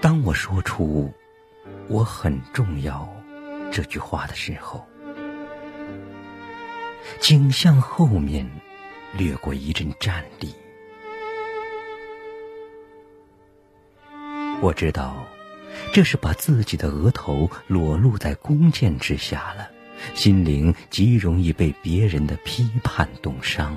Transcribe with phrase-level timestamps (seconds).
[0.00, 1.12] 当我说出
[1.88, 3.08] “我很重要”
[3.72, 4.86] 这句话的时候，
[7.20, 8.48] 景象后面
[9.16, 10.54] 掠过一阵战栗。
[14.60, 15.16] 我知道，
[15.92, 19.68] 这是把自己的额头裸露在弓箭之下了，
[20.14, 23.76] 心灵极容易被别人的批判冻伤。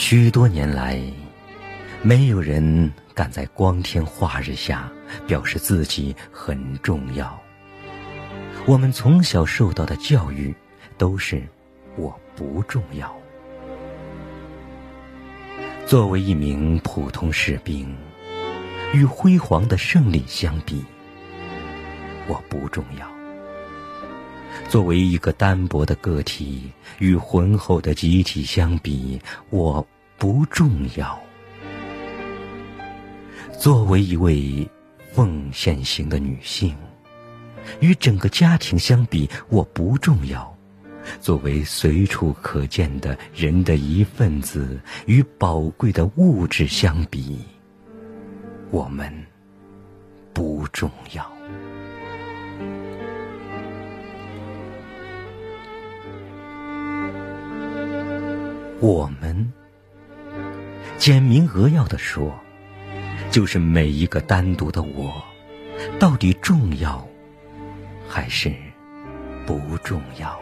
[0.00, 0.98] 许多年来，
[2.00, 4.90] 没有人敢在光天化日下
[5.26, 7.38] 表示自己很重要。
[8.66, 10.54] 我们从小受到的教育
[10.96, 11.46] 都是
[11.98, 13.14] “我不重要”。
[15.86, 17.94] 作为一名普通士兵，
[18.94, 20.82] 与辉煌的胜利相比，
[22.26, 23.06] 我不重要；
[24.68, 29.20] 作为一个单薄的个体，与浑厚的集体相比，
[29.50, 29.86] 我
[30.18, 31.18] 不重要；
[33.58, 34.68] 作为一位
[35.12, 36.76] 奉献型的女性。
[37.80, 40.40] 与整个家庭相比，我不重要；
[41.20, 47.38] 作为随处可见的人的一份子，与宝贵的物质相比，
[48.70, 49.12] 我们
[50.32, 51.39] 不重要。
[58.80, 59.52] 我们
[60.96, 62.34] 简明扼要的说，
[63.30, 65.22] 就是每一个单独的我，
[65.98, 67.06] 到底重要？
[68.08, 68.50] 还是
[69.46, 70.40] 不重要。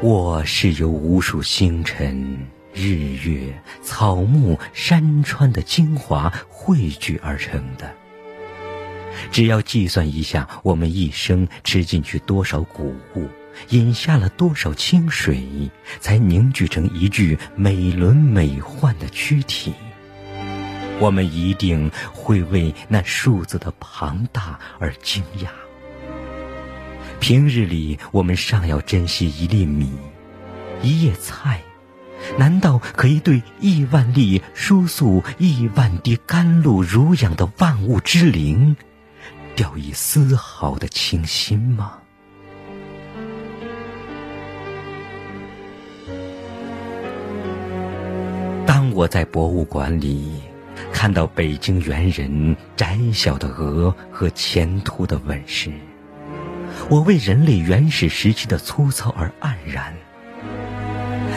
[0.00, 7.92] 我是由无数星辰、日月、草木、山川的精华汇聚而成的。
[9.32, 13.26] 只要计算一下，我们一生吃进去多少谷物，
[13.70, 15.70] 饮下了多少清水，
[16.00, 19.74] 才凝聚成一具美轮美奂的躯体。
[21.00, 25.48] 我们一定会为那数字的庞大而惊讶。
[27.20, 29.92] 平日里，我们尚要珍惜一粒米、
[30.82, 31.62] 一叶菜，
[32.36, 38.76] 难道可以对亿万粒输送亿万滴甘露濡养的万物之灵，
[39.54, 41.98] 掉以丝毫的轻心吗？
[48.98, 50.28] 我在博物馆里。
[50.92, 55.70] 看到北京猿人窄小的额和前凸的吻时，
[56.90, 59.94] 我为人类原始时期的粗糙而黯然。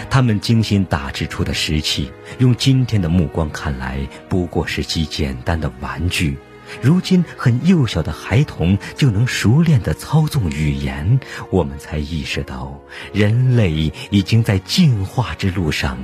[0.09, 6.39] 他们精心打制出的石器，用今天的目光看来不过是极简单的玩具。
[6.81, 11.19] 如今很幼小的孩童就能熟练地操纵语言，
[11.51, 12.79] 我们才意识到
[13.13, 15.99] 人类已经在进化之路上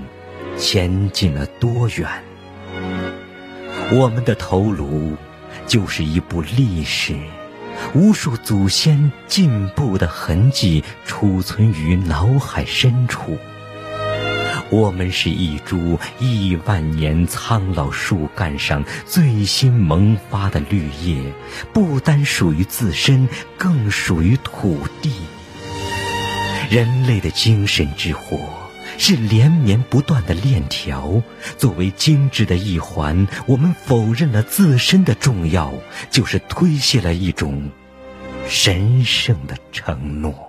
[0.58, 2.08] 前进了多远。
[3.92, 5.16] 我们的头颅
[5.66, 7.16] 就是一部历史，
[7.94, 13.38] 无数祖先进步的痕迹储存于脑海深处。
[14.70, 21.32] 我们是一株亿万年苍老树干上最新萌发的绿叶，
[21.72, 25.14] 不单属于自身，更属于土地。
[26.70, 28.67] 人类的精神之火。
[28.98, 31.22] 是连绵不断的链条，
[31.58, 35.74] 作为精致的一环，我们否认了自身的重要，
[36.10, 37.70] 就是推卸了一种
[38.48, 40.47] 神圣的承诺。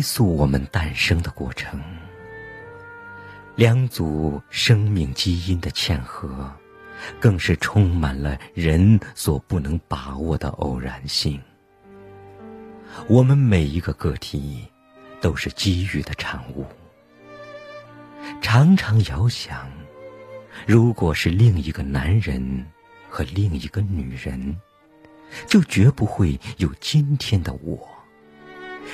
[0.00, 1.78] 回溯我们诞生的过程，
[3.54, 6.50] 两组生命基因的嵌合，
[7.20, 11.38] 更是充满了人所不能把握的偶然性。
[13.08, 14.66] 我们每一个个体，
[15.20, 16.64] 都是机遇的产物。
[18.40, 19.70] 常常遥想，
[20.66, 22.66] 如果是另一个男人
[23.10, 24.56] 和另一个女人，
[25.46, 27.86] 就绝不会有今天的我。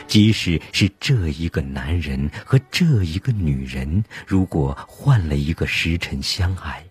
[0.06, 6.84] 即使是这一个男人和这一个女人，如果换了一个时辰相爱，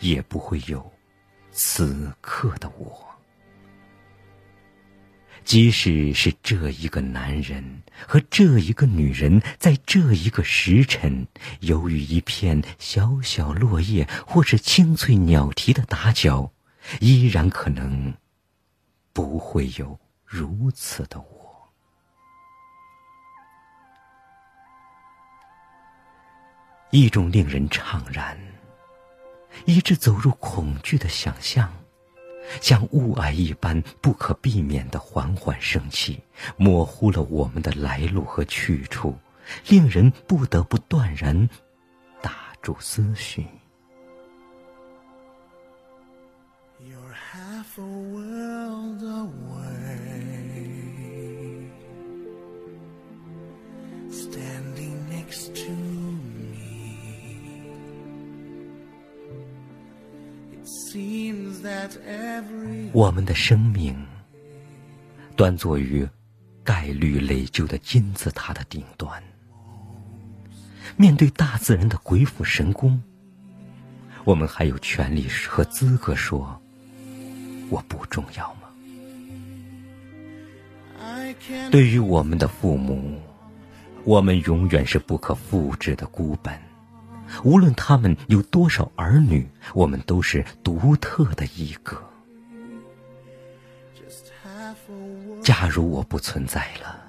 [0.00, 0.92] 也不会有
[1.50, 3.08] 此刻的我。
[5.44, 11.26] 即使是这一个男人和这一个女人，在这一个时辰，
[11.58, 16.52] 由于一片小小落叶或是清脆鸟啼的打搅，
[17.00, 18.14] 依然可能
[19.12, 21.41] 不会有如此的我。
[26.92, 28.38] 一种令人怅然，
[29.64, 31.72] 以致走入恐惧的想象。
[32.60, 36.22] 像雾霭一般不可避免的缓缓升起，
[36.58, 39.16] 模糊了我们的来路和去处，
[39.68, 41.48] 令人不得不断然
[42.20, 43.46] 打住思绪
[46.78, 49.51] your half a world。
[62.92, 63.96] 我们的生命
[65.36, 66.08] 端坐于
[66.62, 69.22] 概率累旧的金字塔的顶端，
[70.96, 73.02] 面对大自然的鬼斧神工，
[74.24, 76.60] 我们还有权利和资格说
[77.68, 78.60] 我不重要吗？
[81.70, 83.18] 对于我们的父母，
[84.04, 86.71] 我们永远是不可复制的孤本。
[87.42, 92.00] 无论他们有多少儿女，我们都是独特的一个。
[95.42, 97.00] 假如我不存在了，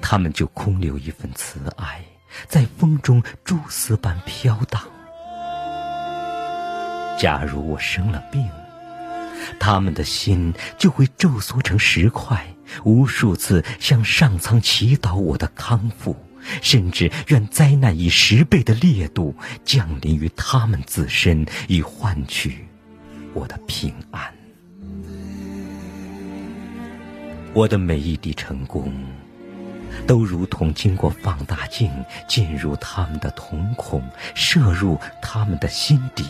[0.00, 2.04] 他们就空留一份慈爱，
[2.46, 4.82] 在风中蛛丝般飘荡。
[7.18, 8.46] 假如我生了病，
[9.58, 12.44] 他们的心就会皱缩成石块，
[12.84, 16.16] 无数次向上苍祈祷我的康复。
[16.60, 19.34] 甚至愿灾难以十倍的烈度
[19.64, 22.66] 降临于他们自身，以换取
[23.34, 24.22] 我的平安。
[27.54, 28.92] 我的每一滴成功，
[30.06, 31.90] 都如同经过放大镜
[32.26, 34.02] 进入他们的瞳孔，
[34.34, 36.24] 射入他们的心底。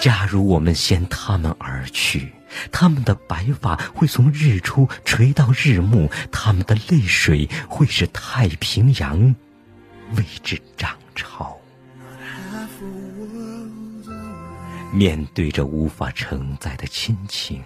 [0.00, 2.32] 假如我们先他们而去。
[2.70, 9.34] 他们的白发会从日出垂到日暮，他们的泪水会使太平洋
[10.16, 11.56] 为之涨潮。
[14.92, 17.62] 面对着无法承载的亲情，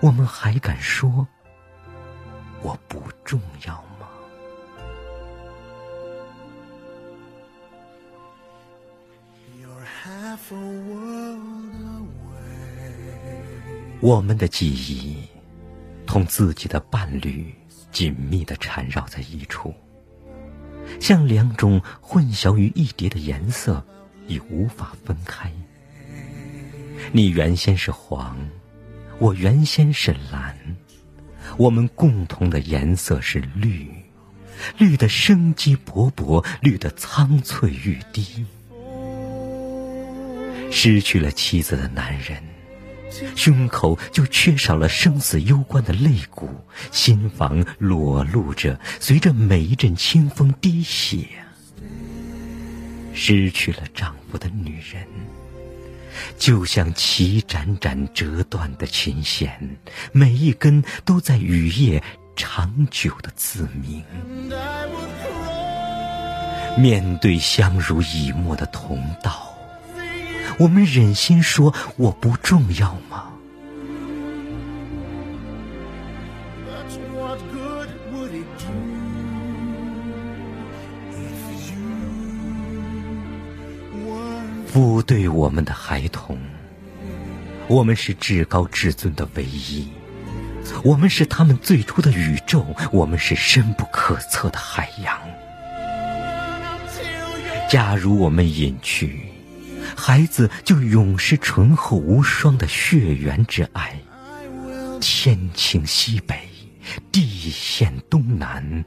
[0.00, 1.26] 我们还敢说
[2.60, 3.93] 我不重要吗？
[14.04, 15.16] 我们的记忆
[16.04, 17.54] 同自己的伴侣
[17.90, 19.72] 紧密的缠绕在一处，
[21.00, 23.82] 像两种混淆于一叠的颜色，
[24.26, 25.50] 已无法分开。
[27.12, 28.36] 你原先是黄，
[29.18, 30.54] 我原先是蓝，
[31.56, 33.90] 我们共同的颜色是绿，
[34.76, 38.44] 绿的生机勃勃，绿的苍翠欲滴。
[40.70, 42.53] 失去了妻子的男人。
[43.36, 46.48] 胸口就缺少了生死攸关的肋骨，
[46.90, 51.26] 心房裸露着，随着每一阵清风滴血。
[53.12, 55.06] 失去了丈夫的女人，
[56.36, 59.78] 就像齐盏盏折断的琴弦，
[60.10, 62.02] 每一根都在雨夜
[62.34, 64.02] 长久的自鸣。
[66.76, 69.53] 面对相濡以沫的同道。
[70.58, 73.30] 我们忍心说我不重要吗？
[84.72, 86.36] 不对我们的孩童，
[87.68, 89.88] 我们是至高至尊的唯一，
[90.82, 95.16] 我们是他们最初的宇宙，我们是深不可测的海洋。
[97.70, 99.33] 假如我们隐去。
[99.96, 103.98] 孩子就永失醇厚无双的血缘之爱，
[105.00, 106.48] 天倾西北，
[107.10, 108.84] 地陷东南，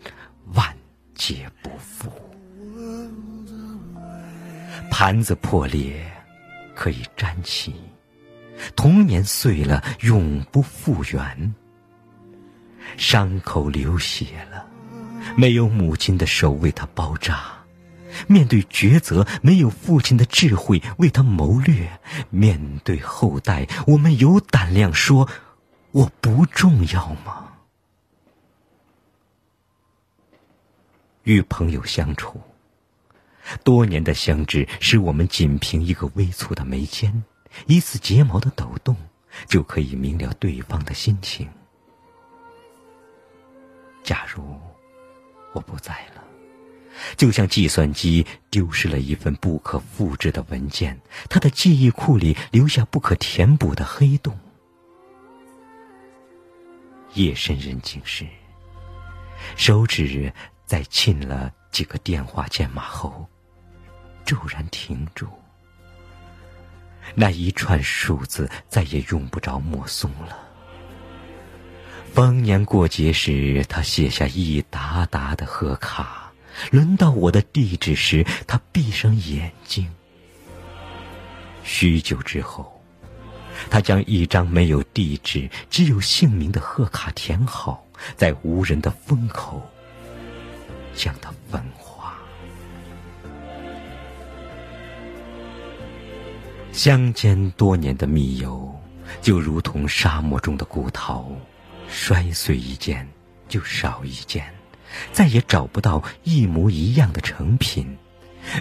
[0.54, 0.76] 万
[1.16, 2.12] 劫不复。
[4.92, 6.06] 盘子破裂
[6.76, 7.74] 可以粘起，
[8.76, 11.56] 童年碎了永不复原。
[12.96, 14.66] 伤口流血了，
[15.36, 17.57] 没有母亲的手为他包扎。
[18.28, 25.30] 面对抉择，没有父亲的智慧为他谋略；面对后代，我们有胆量说
[25.92, 27.44] 我不重要吗？
[31.24, 32.42] 与朋友相处，
[33.64, 37.24] 多年的相知使我们仅凭一个微蹙的眉间，
[37.66, 38.96] 一次睫毛的抖动，
[39.46, 41.48] 就可以明了对方的心情。
[44.04, 44.58] 假如
[45.54, 46.24] 我不在了，
[47.16, 51.00] 就像计算机丢失了一份不可复制的文件，
[51.30, 54.38] 它的记忆库里留下不可填补的黑洞。
[57.14, 58.26] 夜深人静时，
[59.56, 60.32] 手指
[60.66, 63.28] 在沁了几个电话键码后，
[64.26, 65.28] 骤然停住。
[67.16, 70.38] 那一串数字再也用不着默诵了。
[72.14, 76.17] 逢年过节时，他写下一沓沓的贺卡；
[76.72, 79.88] 轮到我的地址时，他闭上眼睛。
[81.64, 82.82] 许久之后，
[83.70, 87.84] 他将一张没有地址、只有姓名的贺卡填好，
[88.16, 89.62] 在无人的风口
[90.96, 92.18] 将它焚化。
[96.72, 98.74] 相间多年的密友，
[99.22, 101.36] 就如同沙漠中的骨头，
[101.90, 103.08] 摔碎一件
[103.50, 104.54] 就少一件，
[105.12, 107.98] 再也找不到一模一样的成品。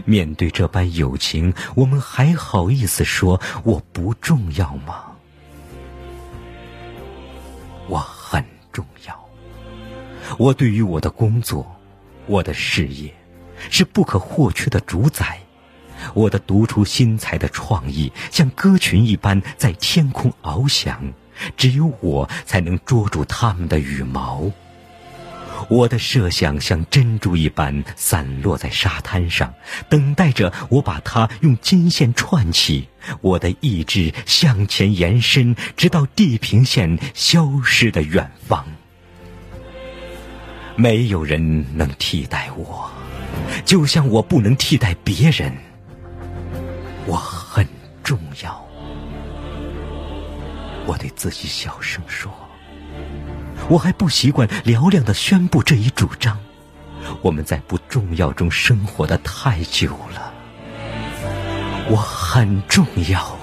[0.05, 5.13] 面对这般友情，我们还好意思说我不重要吗？
[7.89, 9.29] 我很重要。
[10.39, 11.77] 我对于我的工作，
[12.27, 13.15] 我的事业，
[13.71, 15.39] 是不可或缺的主宰。
[16.15, 21.13] 我的独出心裁的创意，像歌群一般在天空翱翔，
[21.57, 24.51] 只有我才能捉住它们的羽毛。
[25.69, 29.53] 我的设想像珍珠一般散落在沙滩上，
[29.89, 32.89] 等待着我把它用金线串起。
[33.21, 38.67] 我的意志向前延伸，直到地平线消失的远方。
[40.77, 42.91] 没有人能替代我，
[43.65, 45.53] 就像我不能替代别人。
[47.07, 47.67] 我很
[48.03, 48.67] 重要，
[50.87, 52.31] 我对自己小声说。
[53.69, 56.39] 我还不习惯嘹亮的宣布这一主张。
[57.23, 60.33] 我们在不重要中生活的太久了。
[61.89, 63.37] 我很重要。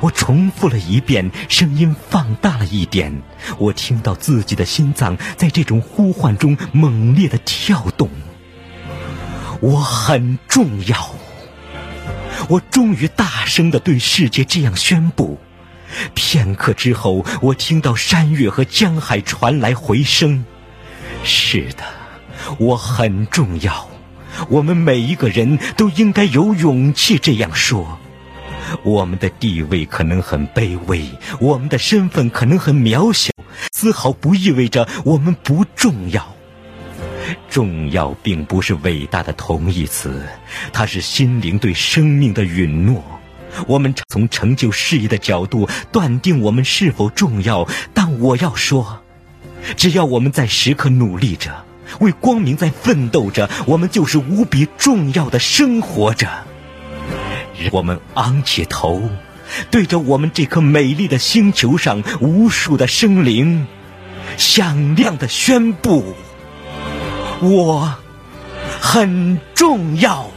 [0.00, 3.22] 我重复了一遍，声音放大了一点。
[3.58, 8.08] 我听到自己的心脏在这种呼唤中猛烈的跳动。
[9.60, 10.96] 我很重要。
[12.48, 15.38] 我终于大声的对世界这样宣布。
[16.14, 20.44] 片刻之后，我听到山岳和江海传来回声。
[21.24, 21.84] 是的，
[22.58, 23.88] 我很重要。
[24.48, 27.98] 我们每一个人都应该有勇气这样说。
[28.84, 31.04] 我们的地位可能很卑微，
[31.40, 33.32] 我们的身份可能很渺小，
[33.72, 36.34] 丝毫不意味着我们不重要。
[37.48, 40.24] 重要并不是伟大的同义词，
[40.72, 43.02] 它是心灵对生命的允诺。
[43.66, 49.00] 我们从成就事业的角度断定我们是否重要，但我要说，
[49.76, 51.64] 只要我们在时刻努力着，
[52.00, 56.28] 为光明在奋斗着，我们就是无比重要的生活着。
[57.72, 59.02] 我们昂起头，
[59.70, 63.66] 对着我们这颗美丽的星球上无数的生灵，
[64.38, 66.14] 响亮的宣布：
[67.42, 67.94] 我
[68.80, 70.30] 很重要。